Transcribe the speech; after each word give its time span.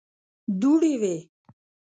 دوړې 0.59 0.93
وې. 1.01 1.15